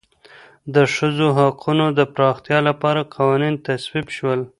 د 0.75 0.75
ښځو 0.95 1.27
حقوقو 1.37 1.85
د 1.99 2.01
پراختیا 2.13 2.59
لپاره 2.69 3.09
قوانین 3.15 3.55
تصویب 3.67 4.07
شول. 4.15 4.39